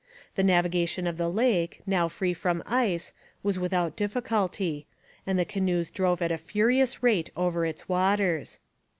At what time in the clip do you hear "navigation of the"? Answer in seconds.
0.41-1.29